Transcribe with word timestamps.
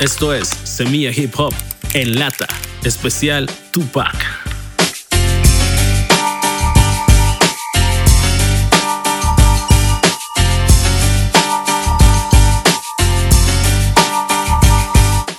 Esto 0.00 0.32
es 0.32 0.48
Semilla 0.48 1.10
Hip 1.10 1.32
Hop 1.38 1.52
en 1.92 2.20
lata, 2.20 2.46
especial 2.84 3.50
Tupac. 3.72 4.14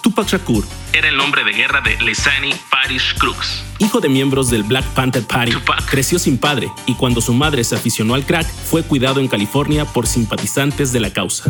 Tupac 0.01 0.27
Shakur 0.27 0.65
era 0.91 1.07
el 1.07 1.15
nombre 1.15 1.45
de 1.45 1.53
guerra 1.53 1.79
de 1.79 1.95
Lesani 2.03 2.53
Parish 2.69 3.17
Crooks. 3.17 3.63
Hijo 3.77 4.01
de 4.01 4.09
miembros 4.09 4.49
del 4.49 4.63
Black 4.63 4.85
Panther 4.87 5.23
Party, 5.23 5.53
Tupac 5.53 5.89
creció 5.89 6.19
sin 6.19 6.37
padre 6.37 6.69
y 6.85 6.95
cuando 6.95 7.21
su 7.21 7.33
madre 7.33 7.63
se 7.63 7.75
aficionó 7.75 8.13
al 8.13 8.25
crack, 8.25 8.45
fue 8.45 8.83
cuidado 8.83 9.21
en 9.21 9.29
California 9.29 9.85
por 9.85 10.05
simpatizantes 10.05 10.91
de 10.91 10.99
la 10.99 11.13
causa. 11.13 11.49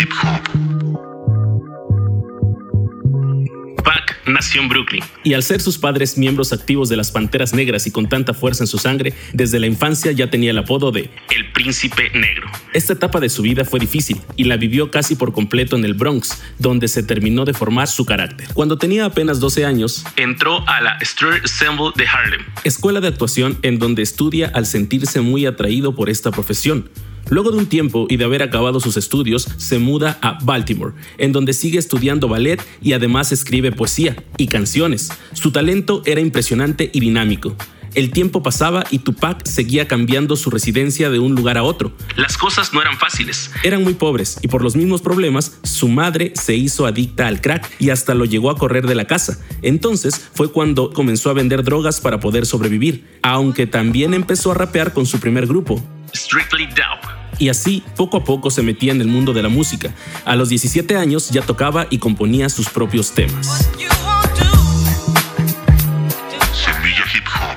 Hip 0.00 0.12
Hop. 0.22 0.40
Pac 3.84 4.16
nació 4.26 4.62
en 4.62 4.68
Brooklyn 4.70 5.04
y 5.24 5.34
al 5.34 5.42
ser 5.42 5.60
sus 5.60 5.76
padres 5.76 6.16
miembros 6.16 6.54
activos 6.54 6.88
de 6.88 6.96
las 6.96 7.10
Panteras 7.10 7.52
Negras 7.52 7.86
y 7.86 7.90
con 7.90 8.08
tanta 8.08 8.32
fuerza 8.32 8.62
en 8.64 8.66
su 8.66 8.78
sangre, 8.78 9.12
desde 9.34 9.60
la 9.60 9.66
infancia 9.66 10.12
ya 10.12 10.30
tenía 10.30 10.52
el 10.52 10.58
apodo 10.58 10.90
de 10.90 11.10
El 11.36 11.52
Príncipe 11.52 12.10
Negro. 12.14 12.50
Esta 12.72 12.94
etapa 12.94 13.20
de 13.20 13.28
su 13.28 13.42
vida 13.42 13.66
fue 13.66 13.78
difícil 13.78 14.18
y 14.36 14.44
la 14.44 14.56
vivió 14.56 14.90
casi 14.90 15.16
por 15.16 15.34
completo 15.34 15.76
en 15.76 15.84
el 15.84 15.92
Bronx, 15.92 16.40
donde 16.58 16.88
se 16.88 17.02
terminó 17.02 17.44
de 17.44 17.52
formar 17.52 17.86
su 17.86 18.06
carácter. 18.06 18.48
Cuando 18.54 18.78
tenía 18.78 19.04
apenas 19.04 19.38
12 19.38 19.66
años, 19.66 20.06
entró 20.16 20.66
a 20.66 20.80
la 20.80 20.98
Stir 21.04 21.34
Ensemble 21.42 21.90
de 21.96 22.08
Harlem, 22.08 22.40
escuela 22.64 23.02
de 23.02 23.08
actuación 23.08 23.58
en 23.60 23.78
donde 23.78 24.00
estudia 24.00 24.50
al 24.54 24.64
sentirse 24.64 25.20
muy 25.20 25.44
atraído 25.44 25.94
por 25.94 26.08
esta 26.08 26.30
profesión. 26.30 26.88
Luego 27.30 27.52
de 27.52 27.58
un 27.58 27.66
tiempo 27.66 28.06
y 28.10 28.16
de 28.16 28.24
haber 28.24 28.42
acabado 28.42 28.80
sus 28.80 28.96
estudios, 28.96 29.48
se 29.56 29.78
muda 29.78 30.18
a 30.20 30.38
Baltimore, 30.42 30.94
en 31.16 31.30
donde 31.32 31.52
sigue 31.52 31.78
estudiando 31.78 32.28
ballet 32.28 32.60
y 32.82 32.92
además 32.92 33.30
escribe 33.30 33.70
poesía 33.70 34.16
y 34.36 34.48
canciones. 34.48 35.10
Su 35.32 35.52
talento 35.52 36.02
era 36.06 36.20
impresionante 36.20 36.90
y 36.92 36.98
dinámico. 36.98 37.56
El 37.94 38.10
tiempo 38.10 38.42
pasaba 38.42 38.84
y 38.90 39.00
Tupac 39.00 39.44
seguía 39.46 39.88
cambiando 39.88 40.36
su 40.36 40.50
residencia 40.50 41.10
de 41.10 41.18
un 41.18 41.34
lugar 41.34 41.58
a 41.58 41.64
otro. 41.64 41.92
Las 42.16 42.36
cosas 42.36 42.72
no 42.72 42.80
eran 42.80 42.96
fáciles. 42.98 43.50
Eran 43.64 43.82
muy 43.82 43.94
pobres 43.94 44.38
y 44.42 44.48
por 44.48 44.62
los 44.62 44.76
mismos 44.76 45.02
problemas, 45.02 45.58
su 45.64 45.88
madre 45.88 46.32
se 46.36 46.54
hizo 46.54 46.86
adicta 46.86 47.26
al 47.26 47.40
crack 47.40 47.68
y 47.80 47.90
hasta 47.90 48.14
lo 48.14 48.24
llegó 48.24 48.50
a 48.50 48.56
correr 48.56 48.86
de 48.86 48.94
la 48.94 49.06
casa. 49.06 49.40
Entonces 49.62 50.20
fue 50.34 50.52
cuando 50.52 50.92
comenzó 50.92 51.30
a 51.30 51.34
vender 51.34 51.64
drogas 51.64 52.00
para 52.00 52.20
poder 52.20 52.46
sobrevivir, 52.46 53.06
aunque 53.22 53.66
también 53.66 54.14
empezó 54.14 54.52
a 54.52 54.54
rapear 54.54 54.92
con 54.92 55.06
su 55.06 55.18
primer 55.18 55.46
grupo, 55.46 55.82
Strictly 56.14 56.66
Dope 56.66 57.19
y 57.40 57.48
así 57.48 57.82
poco 57.96 58.18
a 58.18 58.24
poco 58.24 58.50
se 58.50 58.62
metía 58.62 58.92
en 58.92 59.00
el 59.00 59.08
mundo 59.08 59.32
de 59.32 59.42
la 59.42 59.48
música. 59.48 59.92
A 60.24 60.36
los 60.36 60.50
17 60.50 60.96
años 60.96 61.30
ya 61.30 61.42
tocaba 61.42 61.88
y 61.90 61.98
componía 61.98 62.48
sus 62.48 62.68
propios 62.68 63.12
temas. 63.12 63.68
Semilla 66.52 67.04
Hip 67.12 67.24
Hop. 67.34 67.56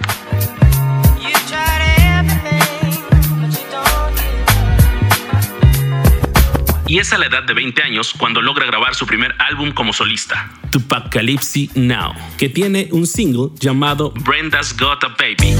Y 6.88 7.00
es 7.00 7.12
a 7.12 7.18
la 7.18 7.26
edad 7.26 7.44
de 7.44 7.54
20 7.54 7.82
años 7.82 8.14
cuando 8.18 8.42
logra 8.42 8.66
grabar 8.66 8.96
su 8.96 9.06
primer 9.06 9.36
álbum 9.40 9.74
como 9.74 9.92
solista, 9.94 10.52
Tupac 10.72 11.10
Calypsy 11.10 11.72
Now, 11.76 12.14
que 12.38 12.50
tiene 12.50 12.88
un 12.92 13.06
single 13.06 13.50
llamado 13.60 14.12
Brenda's 14.12 14.78
Got 14.78 15.04
a 15.04 15.10
Baby, 15.10 15.56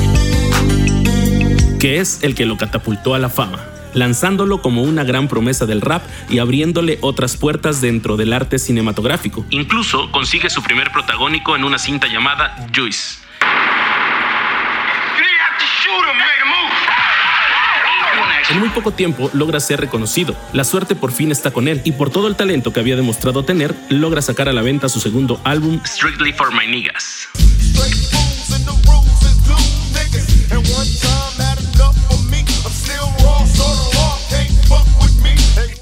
que 1.80 2.00
es 2.00 2.24
el 2.24 2.36
que 2.36 2.46
lo 2.46 2.56
catapultó 2.56 3.16
a 3.16 3.20
la 3.20 3.30
fama 3.30 3.73
lanzándolo 3.94 4.62
como 4.62 4.84
una 4.84 5.04
gran 5.04 5.28
promesa 5.28 5.66
del 5.66 5.82
rap 5.82 6.04
y 6.30 6.40
abriéndole 6.40 6.98
otras 7.02 7.38
puertas 7.38 7.82
dentro 7.82 8.18
del 8.18 8.34
arte 8.34 8.60
cinematográfico. 8.60 9.46
Incluso 9.50 10.12
consigue 10.12 10.50
su 10.50 10.62
primer 10.64 10.92
protagónico 10.92 11.56
en 11.56 11.64
una 11.64 11.78
cinta 11.78 12.08
llamada 12.08 12.56
Juice. 12.76 13.24
En 18.50 18.60
muy 18.60 18.70
poco 18.70 18.92
tiempo 18.92 19.32
logra 19.34 19.60
ser 19.60 19.80
reconocido. 19.80 20.36
La 20.52 20.64
suerte 20.64 20.96
por 20.96 21.12
fin 21.12 21.32
está 21.32 21.52
con 21.52 21.68
él 21.68 21.82
y 21.86 21.94
por 21.94 22.10
todo 22.12 22.28
el 22.28 22.36
talento 22.36 22.74
que 22.74 22.80
había 22.80 22.96
demostrado 22.96 23.44
tener, 23.46 23.74
logra 23.90 24.22
sacar 24.22 24.50
a 24.50 24.54
la 24.54 24.62
venta 24.62 24.90
su 24.90 25.00
segundo 25.00 25.40
álbum, 25.44 25.80
Strictly 25.86 26.34
for 26.34 26.54
My 26.54 26.68
Niggas. 26.68 27.30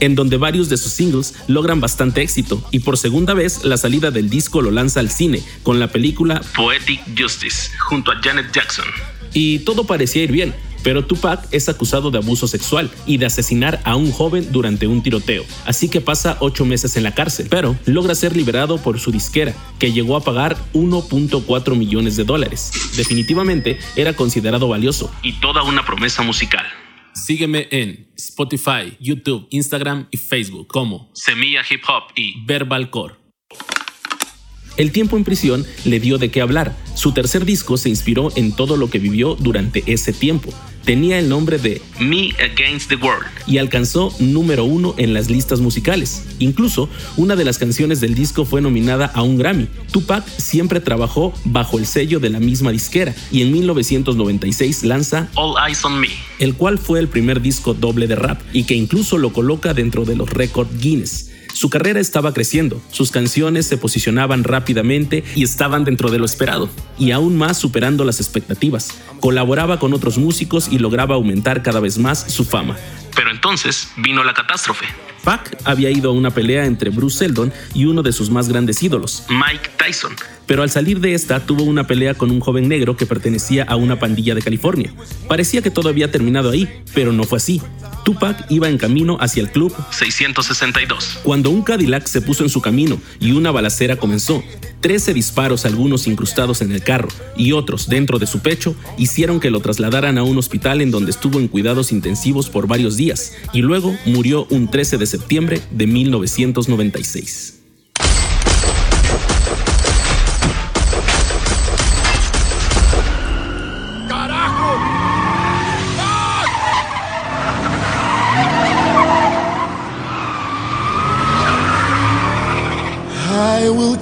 En 0.01 0.15
donde 0.15 0.35
varios 0.35 0.67
de 0.67 0.75
sus 0.75 0.91
singles 0.91 1.33
logran 1.47 1.79
bastante 1.79 2.21
éxito 2.21 2.61
y 2.71 2.79
por 2.79 2.97
segunda 2.97 3.33
vez 3.33 3.63
la 3.63 3.77
salida 3.77 4.11
del 4.11 4.29
disco 4.29 4.61
lo 4.61 4.71
lanza 4.71 4.99
al 4.99 5.09
cine 5.09 5.41
con 5.63 5.79
la 5.79 5.87
película 5.87 6.41
Poetic 6.53 7.01
Justice 7.17 7.71
junto 7.79 8.11
a 8.11 8.19
Janet 8.21 8.51
Jackson. 8.51 8.85
Y 9.33 9.59
todo 9.59 9.85
parecía 9.85 10.23
ir 10.23 10.31
bien, 10.31 10.53
pero 10.83 11.05
Tupac 11.05 11.47
es 11.51 11.69
acusado 11.69 12.11
de 12.11 12.17
abuso 12.17 12.47
sexual 12.47 12.89
y 13.05 13.17
de 13.17 13.27
asesinar 13.27 13.79
a 13.83 13.95
un 13.95 14.11
joven 14.11 14.51
durante 14.51 14.87
un 14.87 15.03
tiroteo, 15.03 15.45
así 15.65 15.89
que 15.89 16.01
pasa 16.01 16.37
ocho 16.39 16.65
meses 16.65 16.97
en 16.97 17.03
la 17.03 17.13
cárcel, 17.13 17.47
pero 17.49 17.77
logra 17.85 18.15
ser 18.15 18.35
liberado 18.35 18.77
por 18.77 18.99
su 18.99 19.11
disquera, 19.11 19.53
que 19.79 19.93
llegó 19.93 20.15
a 20.15 20.23
pagar 20.23 20.57
1.4 20.73 21.75
millones 21.75 22.15
de 22.15 22.23
dólares. 22.23 22.71
Definitivamente 22.97 23.79
era 23.95 24.13
considerado 24.15 24.67
valioso 24.67 25.11
y 25.21 25.33
toda 25.39 25.63
una 25.63 25.85
promesa 25.85 26.23
musical. 26.23 26.65
Sígueme 27.13 27.67
en 27.71 28.11
Spotify, 28.15 28.97
YouTube, 28.99 29.47
Instagram 29.49 30.07
y 30.11 30.17
Facebook 30.17 30.67
como 30.67 31.09
Semilla 31.13 31.61
Hip 31.69 31.81
Hop 31.87 32.11
y 32.15 32.45
Verbal 32.45 32.89
Core. 32.89 33.15
El 34.77 34.91
tiempo 34.91 35.17
en 35.17 35.23
prisión 35.23 35.65
le 35.85 35.99
dio 35.99 36.17
de 36.17 36.29
qué 36.29 36.41
hablar. 36.41 36.75
Su 36.95 37.13
tercer 37.13 37.45
disco 37.45 37.77
se 37.77 37.89
inspiró 37.89 38.31
en 38.35 38.53
todo 38.53 38.77
lo 38.77 38.89
que 38.89 38.99
vivió 38.99 39.35
durante 39.35 39.83
ese 39.85 40.13
tiempo. 40.13 40.53
Tenía 40.85 41.19
el 41.19 41.29
nombre 41.29 41.59
de 41.59 41.81
Me 41.99 42.31
Against 42.39 42.89
the 42.89 42.95
World 42.95 43.27
y 43.45 43.59
alcanzó 43.59 44.13
número 44.19 44.63
uno 44.63 44.95
en 44.97 45.13
las 45.13 45.29
listas 45.29 45.59
musicales. 45.59 46.23
Incluso 46.39 46.89
una 47.17 47.35
de 47.35 47.45
las 47.45 47.59
canciones 47.59 48.01
del 48.01 48.15
disco 48.15 48.45
fue 48.45 48.61
nominada 48.61 49.05
a 49.05 49.21
un 49.21 49.37
Grammy. 49.37 49.67
Tupac 49.91 50.25
siempre 50.27 50.79
trabajó 50.79 51.33
bajo 51.45 51.77
el 51.77 51.85
sello 51.85 52.19
de 52.19 52.31
la 52.31 52.39
misma 52.39 52.71
disquera 52.71 53.13
y 53.31 53.43
en 53.43 53.51
1996 53.51 54.83
lanza 54.83 55.29
All 55.35 55.55
Eyes 55.67 55.85
on 55.85 55.99
Me, 55.99 56.09
el 56.39 56.55
cual 56.55 56.79
fue 56.79 56.99
el 56.99 57.07
primer 57.07 57.41
disco 57.41 57.75
doble 57.75 58.07
de 58.07 58.15
rap 58.15 58.41
y 58.51 58.63
que 58.63 58.73
incluso 58.73 59.19
lo 59.19 59.33
coloca 59.33 59.73
dentro 59.75 60.05
de 60.05 60.15
los 60.15 60.29
récords 60.29 60.71
Guinness. 60.81 61.30
Su 61.61 61.69
carrera 61.69 61.99
estaba 61.99 62.33
creciendo, 62.33 62.81
sus 62.89 63.11
canciones 63.11 63.67
se 63.67 63.77
posicionaban 63.77 64.43
rápidamente 64.43 65.23
y 65.35 65.43
estaban 65.43 65.83
dentro 65.83 66.09
de 66.09 66.17
lo 66.17 66.25
esperado, 66.25 66.69
y 66.97 67.11
aún 67.11 67.37
más 67.37 67.55
superando 67.55 68.03
las 68.03 68.19
expectativas. 68.19 68.89
Colaboraba 69.19 69.77
con 69.77 69.93
otros 69.93 70.17
músicos 70.17 70.69
y 70.71 70.79
lograba 70.79 71.13
aumentar 71.13 71.61
cada 71.61 71.79
vez 71.79 71.99
más 71.99 72.17
su 72.17 72.45
fama. 72.45 72.77
Pero 73.15 73.31
entonces 73.31 73.91
vino 73.97 74.23
la 74.23 74.33
catástrofe. 74.33 74.85
Pac 75.23 75.55
había 75.65 75.91
ido 75.91 76.09
a 76.09 76.13
una 76.13 76.31
pelea 76.31 76.65
entre 76.65 76.89
Bruce 76.89 77.19
Seldon 77.19 77.53
y 77.73 77.85
uno 77.85 78.01
de 78.01 78.11
sus 78.11 78.29
más 78.29 78.49
grandes 78.49 78.81
ídolos, 78.81 79.23
Mike 79.29 79.69
Tyson, 79.77 80.15
pero 80.47 80.63
al 80.63 80.69
salir 80.69 80.99
de 80.99 81.13
esta 81.13 81.39
tuvo 81.39 81.63
una 81.63 81.85
pelea 81.85 82.15
con 82.15 82.31
un 82.31 82.39
joven 82.39 82.67
negro 82.67 82.97
que 82.97 83.05
pertenecía 83.05 83.63
a 83.63 83.75
una 83.75 83.99
pandilla 83.99 84.33
de 84.33 84.41
California. 84.41 84.91
Parecía 85.27 85.61
que 85.61 85.69
todo 85.69 85.89
había 85.89 86.11
terminado 86.11 86.49
ahí, 86.49 86.67
pero 86.93 87.13
no 87.13 87.23
fue 87.23 87.37
así. 87.37 87.61
Tupac 88.03 88.45
iba 88.49 88.67
en 88.67 88.79
camino 88.79 89.17
hacia 89.19 89.43
el 89.43 89.51
club 89.51 89.75
662, 89.91 91.19
cuando 91.23 91.51
un 91.51 91.61
Cadillac 91.61 92.07
se 92.07 92.21
puso 92.21 92.43
en 92.43 92.49
su 92.49 92.61
camino 92.61 92.99
y 93.19 93.31
una 93.31 93.51
balacera 93.51 93.97
comenzó. 93.97 94.43
Trece 94.81 95.13
disparos, 95.13 95.65
algunos 95.65 96.07
incrustados 96.07 96.61
en 96.61 96.71
el 96.71 96.83
carro 96.83 97.09
y 97.37 97.51
otros 97.51 97.87
dentro 97.87 98.17
de 98.17 98.25
su 98.25 98.39
pecho, 98.39 98.75
hicieron 98.97 99.39
que 99.39 99.51
lo 99.51 99.59
trasladaran 99.59 100.17
a 100.17 100.23
un 100.23 100.37
hospital 100.39 100.81
en 100.81 100.89
donde 100.89 101.11
estuvo 101.11 101.39
en 101.39 101.47
cuidados 101.47 101.91
intensivos 101.91 102.49
por 102.49 102.67
varios 102.67 102.97
días 102.97 103.33
y 103.53 103.61
luego 103.61 103.95
murió 104.05 104.47
un 104.49 104.69
13 104.69 104.97
de 104.97 105.05
septiembre 105.05 105.61
de 105.69 105.85
1996. 105.85 107.60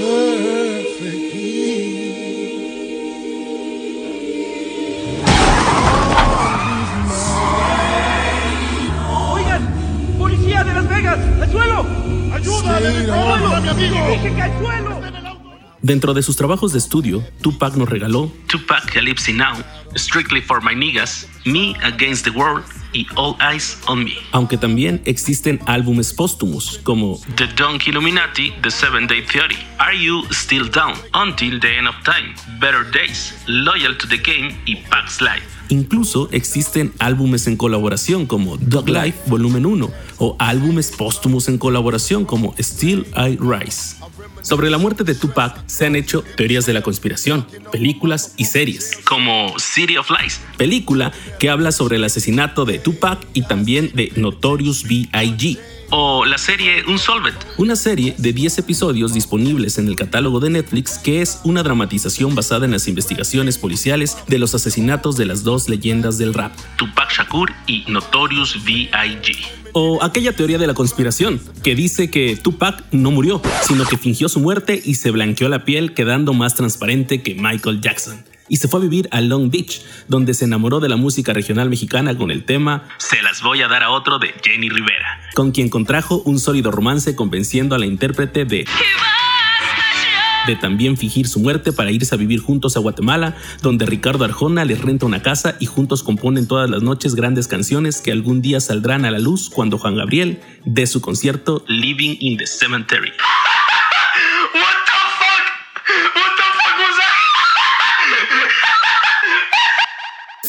perfect 0.00 1.32
Oigan, 9.34 9.62
policía 10.18 10.64
de 10.64 10.72
Las 10.72 10.88
Vegas, 10.88 11.18
al 11.42 11.50
suelo. 11.50 11.84
Ayuda, 12.32 12.80
le 12.80 13.00
disparó 13.00 13.54
a 13.54 13.60
mi 13.60 13.68
amigo. 13.68 14.08
Dije 14.08 14.34
que 14.34 14.42
al 14.42 14.58
suelo. 14.58 15.01
Dentro 15.82 16.14
de 16.14 16.22
sus 16.22 16.36
trabajos 16.36 16.72
de 16.72 16.78
estudio, 16.78 17.24
Tupac 17.42 17.74
nos 17.74 17.88
regaló 17.88 18.30
Tupac 18.46 18.88
Calypso 18.92 19.32
Now, 19.32 19.56
Strictly 19.96 20.40
for 20.40 20.62
My 20.62 20.76
Niggas, 20.76 21.26
Me 21.44 21.74
Against 21.82 22.24
the 22.24 22.30
World 22.30 22.62
y 22.92 23.04
All 23.16 23.34
Eyes 23.40 23.78
on 23.88 24.04
Me. 24.04 24.12
Aunque 24.30 24.56
también 24.56 25.02
existen 25.06 25.58
álbumes 25.66 26.12
póstumos 26.12 26.78
como 26.84 27.20
The 27.34 27.48
Dunk 27.56 27.88
Illuminati, 27.88 28.52
The 28.62 28.70
Seven 28.70 29.08
Day 29.08 29.22
Theory, 29.22 29.56
Are 29.78 30.00
You 30.00 30.22
Still 30.30 30.70
Down, 30.70 30.94
Until 31.20 31.58
the 31.58 31.76
End 31.76 31.88
of 31.88 31.96
Time, 32.04 32.32
Better 32.60 32.88
Days, 32.92 33.34
Loyal 33.46 33.98
to 33.98 34.06
the 34.06 34.18
Game 34.18 34.54
y 34.66 34.76
Pac's 34.88 35.20
Life. 35.20 35.42
Incluso 35.68 36.28
existen 36.30 36.92
álbumes 37.00 37.48
en 37.48 37.56
colaboración 37.56 38.26
como 38.26 38.56
Dog 38.56 38.88
Life 38.88 39.18
Volumen 39.26 39.66
1 39.66 39.90
o 40.18 40.36
álbumes 40.38 40.92
póstumos 40.92 41.48
en 41.48 41.58
colaboración 41.58 42.24
como 42.24 42.54
Still 42.58 43.06
I 43.16 43.36
Rise. 43.40 43.96
Sobre 44.42 44.70
la 44.70 44.78
muerte 44.78 45.04
de 45.04 45.14
Tupac 45.14 45.62
se 45.66 45.86
han 45.86 45.96
hecho 45.96 46.24
teorías 46.36 46.66
de 46.66 46.72
la 46.72 46.82
conspiración, 46.82 47.46
películas 47.70 48.34
y 48.36 48.44
series, 48.44 48.98
como 49.04 49.58
City 49.58 49.96
of 49.96 50.10
Lies, 50.10 50.40
película 50.56 51.12
que 51.38 51.48
habla 51.48 51.72
sobre 51.72 51.96
el 51.96 52.04
asesinato 52.04 52.64
de 52.64 52.78
Tupac 52.78 53.26
y 53.32 53.42
también 53.42 53.90
de 53.94 54.12
Notorious 54.16 54.82
B.I.G. 54.84 55.58
O 55.94 56.24
la 56.24 56.38
serie 56.38 56.82
Unsolved, 56.88 57.34
una 57.58 57.76
serie 57.76 58.14
de 58.16 58.32
10 58.32 58.60
episodios 58.60 59.12
disponibles 59.12 59.76
en 59.76 59.88
el 59.88 59.94
catálogo 59.94 60.40
de 60.40 60.48
Netflix 60.48 60.96
que 60.96 61.20
es 61.20 61.40
una 61.44 61.62
dramatización 61.62 62.34
basada 62.34 62.64
en 62.64 62.70
las 62.70 62.88
investigaciones 62.88 63.58
policiales 63.58 64.16
de 64.26 64.38
los 64.38 64.54
asesinatos 64.54 65.18
de 65.18 65.26
las 65.26 65.44
dos 65.44 65.68
leyendas 65.68 66.16
del 66.16 66.32
rap, 66.32 66.52
Tupac 66.76 67.12
Shakur 67.12 67.52
y 67.66 67.84
Notorious 67.88 68.64
B.I.G. 68.64 69.36
O 69.74 70.02
aquella 70.02 70.34
teoría 70.34 70.56
de 70.56 70.66
la 70.66 70.72
conspiración 70.72 71.38
que 71.62 71.74
dice 71.74 72.10
que 72.10 72.36
Tupac 72.36 72.84
no 72.90 73.10
murió, 73.10 73.42
sino 73.60 73.84
que 73.84 73.98
fingió 73.98 74.30
su 74.30 74.40
muerte 74.40 74.80
y 74.82 74.94
se 74.94 75.10
blanqueó 75.10 75.50
la 75.50 75.66
piel 75.66 75.92
quedando 75.92 76.32
más 76.32 76.54
transparente 76.54 77.22
que 77.22 77.34
Michael 77.34 77.82
Jackson. 77.82 78.31
Y 78.48 78.56
se 78.56 78.68
fue 78.68 78.80
a 78.80 78.82
vivir 78.82 79.08
a 79.10 79.20
Long 79.20 79.50
Beach, 79.50 79.82
donde 80.08 80.34
se 80.34 80.44
enamoró 80.44 80.80
de 80.80 80.88
la 80.88 80.96
música 80.96 81.32
regional 81.32 81.70
mexicana 81.70 82.16
con 82.16 82.30
el 82.30 82.44
tema 82.44 82.88
Se 82.98 83.22
las 83.22 83.42
voy 83.42 83.62
a 83.62 83.68
dar 83.68 83.82
a 83.82 83.90
otro 83.90 84.18
de 84.18 84.34
Jenny 84.42 84.68
Rivera, 84.68 85.20
con 85.34 85.52
quien 85.52 85.68
contrajo 85.68 86.22
un 86.24 86.38
sólido 86.38 86.70
romance 86.70 87.14
convenciendo 87.16 87.74
a 87.74 87.78
la 87.78 87.86
intérprete 87.86 88.44
de 88.44 88.66
de 90.46 90.56
también 90.56 90.96
fingir 90.96 91.28
su 91.28 91.40
muerte 91.40 91.72
para 91.72 91.90
irse 91.90 92.14
a 92.14 92.18
vivir 92.18 92.40
juntos 92.40 92.76
a 92.76 92.80
Guatemala, 92.80 93.36
donde 93.62 93.86
Ricardo 93.86 94.24
Arjona 94.24 94.64
les 94.64 94.80
renta 94.80 95.06
una 95.06 95.22
casa 95.22 95.56
y 95.60 95.66
juntos 95.66 96.02
componen 96.02 96.48
todas 96.48 96.68
las 96.68 96.82
noches 96.82 97.14
grandes 97.14 97.46
canciones 97.46 98.00
que 98.00 98.12
algún 98.12 98.42
día 98.42 98.60
saldrán 98.60 99.04
a 99.04 99.10
la 99.10 99.18
luz 99.18 99.50
cuando 99.50 99.78
Juan 99.78 99.96
Gabriel 99.96 100.40
dé 100.64 100.86
su 100.86 101.00
concierto 101.00 101.64
Living 101.68 102.16
in 102.20 102.38
the 102.38 102.46
Cemetery. 102.46 103.12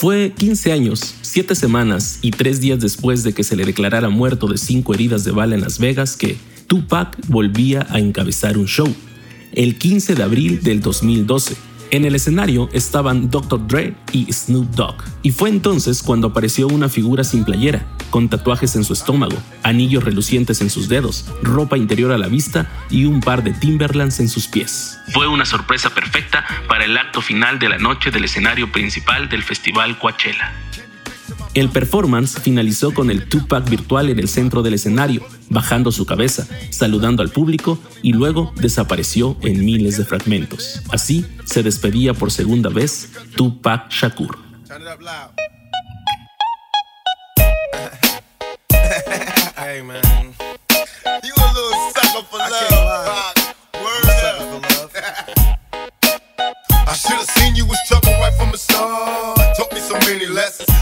Fue 0.03 0.33
15 0.38 0.73
años, 0.73 1.15
7 1.21 1.55
semanas 1.55 2.19
y 2.21 2.31
3 2.31 2.59
días 2.59 2.81
después 2.81 3.23
de 3.23 3.31
que 3.31 3.45
se 3.45 3.55
le 3.55 3.63
declarara 3.63 4.09
muerto 4.09 4.47
de 4.47 4.57
5 4.57 4.94
heridas 4.94 5.23
de 5.23 5.31
bala 5.31 5.55
en 5.55 5.61
Las 5.61 5.79
Vegas 5.79 6.17
que 6.17 6.35
Tupac 6.67 7.15
volvía 7.29 7.88
a 7.89 8.00
encabezar 8.00 8.57
un 8.57 8.67
show 8.67 8.94
el 9.53 9.77
15 9.77 10.15
de 10.15 10.23
abril 10.23 10.61
del 10.61 10.81
2012. 10.81 11.55
En 11.94 12.06
el 12.06 12.16
escenario 12.16 12.69
estaban 12.74 13.30
Dr. 13.30 13.68
Dre 13.68 13.94
y 14.12 14.25
Snoop 14.34 14.68
Dogg, 14.72 14.95
y 15.22 15.30
fue 15.30 15.50
entonces 15.50 16.01
cuando 16.01 16.30
apareció 16.30 16.66
una 16.66 16.90
figura 16.90 17.24
sin 17.24 17.44
playera, 17.44 17.86
con 18.10 18.30
tatuajes 18.30 18.75
en 18.75 18.84
su 18.84 18.94
estómago, 18.94 19.38
anillos 19.62 20.04
relucientes 20.04 20.62
en 20.62 20.72
sus 20.72 20.90
dedos, 20.90 21.31
ropa 21.44 21.78
interior 21.78 22.12
a 22.12 22.18
la 22.18 22.30
vista 22.30 22.68
y 22.90 23.06
un 23.06 23.19
par 23.19 23.44
de 23.44 23.51
Timberlands 23.51 24.19
en 24.22 24.28
sus 24.28 24.48
pies. 24.48 24.98
Fue 25.13 25.28
una 25.28 25.45
sorpresa 25.45 25.92
perfecta 25.92 26.44
para 26.68 26.84
el 26.84 26.98
acto 26.98 27.22
final 27.22 27.60
de 27.60 27.69
la 27.69 27.78
noche 27.78 28.10
del 28.10 28.24
escenario 28.24 28.72
principal 28.72 29.30
del 29.30 29.44
Festival 29.44 30.00
Coachella. 30.00 30.51
El 31.53 31.69
performance 31.69 32.39
finalizó 32.39 32.94
con 32.94 33.11
el 33.11 33.29
Tupac 33.29 33.69
virtual 33.69 34.09
en 34.09 34.17
el 34.17 34.27
centro 34.27 34.63
del 34.63 34.73
escenario, 34.73 35.23
bajando 35.50 35.91
su 35.91 36.05
cabeza, 36.05 36.47
saludando 36.71 37.21
al 37.21 37.29
público 37.29 37.77
y 38.01 38.13
luego 38.13 38.51
desapareció 38.55 39.38
en 39.41 39.63
miles 39.63 39.97
de 39.97 40.05
fragmentos. 40.05 40.81
Así 40.89 41.25
se 41.45 41.61
despedía 41.61 42.15
por 42.15 42.31
segunda 42.31 42.69
vez 42.69 43.11
Tupac 43.35 43.91
Shakur. 43.91 44.39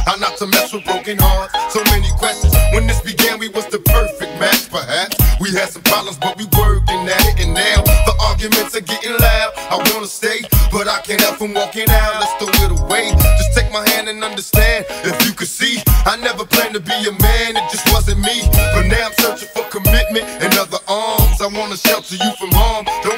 How 0.05 0.15
not 0.17 0.35
to 0.37 0.47
mess 0.47 0.73
with 0.73 0.83
broken 0.85 1.17
hearts. 1.19 1.53
So 1.73 1.83
many 1.91 2.09
questions. 2.17 2.53
When 2.73 2.87
this 2.87 3.01
began, 3.01 3.39
we 3.39 3.49
was 3.49 3.67
the 3.67 3.79
perfect 3.79 4.33
match, 4.39 4.69
perhaps. 4.69 5.15
We 5.39 5.51
had 5.51 5.69
some 5.69 5.83
problems, 5.83 6.17
but 6.17 6.37
we 6.37 6.45
working 6.57 7.07
at 7.07 7.21
it. 7.31 7.45
And 7.45 7.53
now 7.53 7.79
the 7.83 8.15
arguments 8.27 8.75
are 8.75 8.83
getting 8.83 9.11
loud. 9.11 9.51
I 9.71 9.77
wanna 9.91 10.07
stay, 10.07 10.41
but 10.71 10.87
I 10.87 10.99
can't 11.01 11.21
help 11.21 11.37
from 11.37 11.53
walking 11.53 11.89
out. 11.89 12.19
Let's 12.19 12.33
throw 12.39 12.51
it 12.65 12.71
away. 12.75 13.11
Just 13.39 13.55
take 13.55 13.71
my 13.71 13.87
hand 13.95 14.09
and 14.09 14.23
understand. 14.23 14.85
If 15.03 15.15
you 15.25 15.33
could 15.33 15.47
see, 15.47 15.81
I 16.05 16.17
never 16.17 16.45
planned 16.45 16.73
to 16.73 16.81
be 16.81 16.97
a 17.07 17.13
man. 17.23 17.55
It 17.55 17.67
just 17.71 17.87
wasn't 17.93 18.19
me. 18.19 18.47
But 18.75 18.87
now 18.87 19.11
I'm 19.11 19.15
searching 19.19 19.49
for 19.55 19.63
commitment 19.71 20.25
and 20.43 20.51
other 20.57 20.79
arms. 20.87 21.39
I 21.41 21.47
wanna 21.47 21.77
shelter 21.77 22.15
you 22.15 22.31
from 22.39 22.51
harm. 22.51 22.85
Don't 23.03 23.10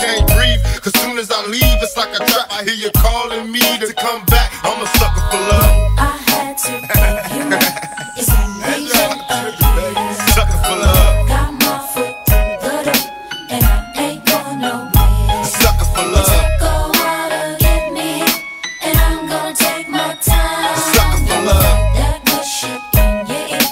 can't 0.00 0.26
breathe. 0.34 0.62
Cause 0.82 0.94
soon 1.00 1.18
as 1.18 1.30
I 1.30 1.44
leave, 1.46 1.82
it's 1.82 1.96
like 1.96 2.12
a 2.14 2.18
trap. 2.18 2.46
I 2.50 2.64
hear 2.64 2.74
you 2.74 2.90
calling 2.96 3.50
me 3.50 3.60
to 3.60 3.92
come 3.94 4.24
back. 4.26 4.52
I'm 4.64 4.80
a 4.82 4.86
sucker 4.98 5.22
for 5.30 5.40
love. 5.50 5.74
Sucker 10.34 10.58
for 10.66 10.76
love. 10.78 11.28
Got 11.28 11.52
my 11.52 11.78
foot 11.92 12.14
loaded, 12.62 13.02
and 13.50 13.64
I 13.64 13.92
ain't 13.96 14.24
going 14.26 14.60
nowhere. 14.60 15.44
Sucker 15.44 15.84
for 15.94 16.06
love. 16.06 16.26
Take 16.26 16.62
a 16.62 16.74
while 16.94 17.30
to 17.30 17.56
get 17.58 17.92
me, 17.92 18.22
and 18.82 18.98
I'm 18.98 19.26
gonna 19.28 19.54
take 19.54 19.88
my 19.88 20.14
time. 20.22 20.76
Sucker 20.94 21.26
for 21.26 21.40
love. 21.46 21.78
That 21.96 22.18
good 22.26 22.44
shit 22.44 22.80
in. 22.98 23.62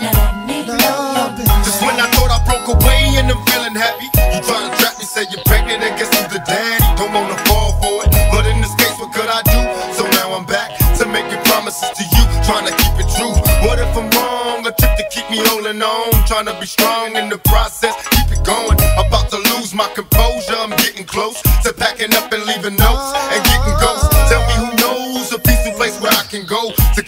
Now 0.00 0.12
let 0.20 0.34
me 0.46 0.66
know. 0.66 1.34
Just 1.64 1.80
when 1.82 1.96
I 2.00 2.08
thought 2.12 2.30
I 2.30 2.38
broke 2.48 2.68
away 2.76 3.16
and 3.18 3.30
I'm 3.30 3.44
feeling 3.46 3.74
happy. 3.74 4.23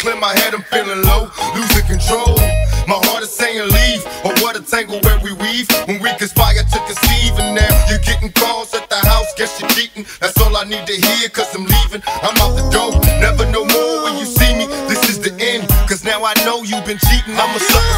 Clear 0.06 0.20
my 0.20 0.34
head. 0.38 0.54
I'm 0.54 0.62
feeling 0.70 1.02
low, 1.02 1.26
losing 1.58 1.86
control. 1.90 2.38
My 2.86 2.94
heart 3.10 3.25
is 3.26 3.32
saying 3.34 3.58
leave, 3.58 4.06
or 4.22 4.30
what 4.38 4.54
a 4.54 4.62
tangle 4.62 5.00
where 5.02 5.18
we 5.18 5.32
weave 5.42 5.66
when 5.90 5.98
we 5.98 6.14
conspire 6.14 6.62
to 6.62 6.78
conceive. 6.86 7.34
And 7.42 7.58
now 7.58 7.72
you're 7.90 8.04
getting 8.06 8.30
calls 8.30 8.72
at 8.75 8.88
the 8.88 9.00
house, 9.02 9.26
guess 9.36 9.58
you're 9.58 9.70
cheating. 9.70 10.06
That's 10.20 10.38
all 10.40 10.56
I 10.56 10.62
need 10.62 10.86
to 10.86 10.94
hear, 10.94 11.28
cause 11.30 11.50
I'm 11.56 11.66
leaving. 11.66 12.02
I'm 12.22 12.38
out 12.38 12.54
the 12.54 12.66
door, 12.70 12.94
never 13.18 13.50
no 13.50 13.66
more 13.66 14.04
when 14.04 14.14
you 14.16 14.26
see 14.26 14.54
me. 14.54 14.66
This 14.86 15.10
is 15.10 15.18
the 15.18 15.34
end, 15.42 15.66
cause 15.90 16.04
now 16.04 16.22
I 16.22 16.34
know 16.46 16.62
you've 16.62 16.86
been 16.86 17.02
cheating. 17.02 17.34
I'm 17.34 17.50
a 17.50 17.58
sucker 17.58 17.95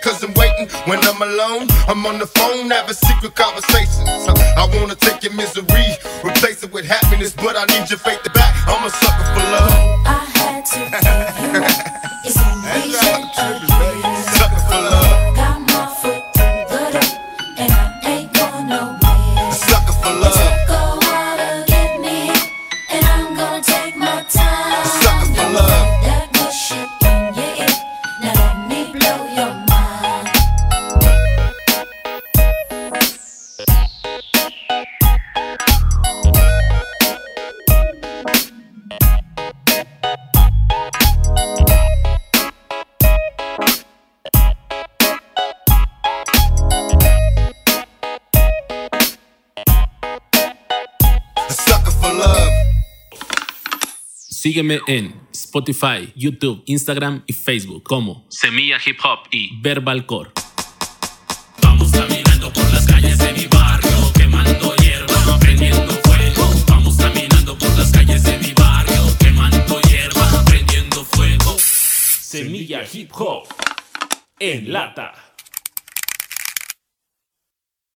cause 0.00 0.22
I'm 0.22 0.32
waiting. 0.34 0.68
When 0.86 0.98
I'm 1.02 1.20
alone, 1.20 1.66
I'm 1.88 2.06
on 2.06 2.18
the 2.18 2.26
phone, 2.26 2.70
having 2.70 2.94
secret 2.94 3.34
conversations. 3.34 4.08
I 4.08 4.68
wanna 4.78 4.94
take 4.94 5.22
your 5.22 5.32
misery, 5.34 5.86
replace 6.24 6.62
it 6.62 6.72
with 6.72 6.86
happiness, 6.86 7.32
but 7.34 7.56
I 7.56 7.64
need 7.66 7.90
your 7.90 7.98
faith 7.98 8.22
to 8.22 8.30
back. 8.30 8.54
I'm 8.66 8.86
a 8.86 8.90
sucker 8.90 9.26
for 9.34 9.44
love. 9.52 9.72
I 10.06 10.24
had 10.38 10.64
to 10.66 11.01
Sígueme 54.42 54.80
en 54.88 55.14
Spotify, 55.30 56.12
YouTube, 56.16 56.64
Instagram 56.66 57.22
y 57.28 57.32
Facebook 57.32 57.84
como 57.84 58.26
Semilla 58.28 58.76
Hip 58.84 58.98
Hop 59.04 59.28
y 59.30 59.56
Verbal 59.60 60.04
Core. 60.04 60.32
Vamos 61.62 61.92
caminando 61.92 62.52
por 62.52 62.64
las 62.72 62.84
calles 62.84 63.18
de 63.18 63.32
mi 63.34 63.46
barrio, 63.46 64.12
quemando 64.12 64.74
hierba, 64.82 65.38
prendiendo 65.38 65.92
fuego. 65.92 66.50
Vamos 66.66 66.96
caminando 66.96 67.56
por 67.56 67.78
las 67.78 67.92
calles 67.92 68.24
de 68.24 68.38
mi 68.38 68.52
barrio, 68.54 69.16
quemando 69.20 69.80
hierba, 69.82 70.44
prendiendo 70.44 71.04
fuego. 71.04 71.56
Semilla 71.60 72.82
Hip 72.92 73.12
Hop 73.14 73.46
en 74.40 74.72
lata. 74.72 75.31